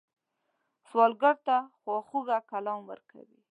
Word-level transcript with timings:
سوالګر 0.89 1.35
ته 1.47 1.55
خواږه 1.77 2.37
کلام 2.51 2.79
ورکوئ 2.89 3.31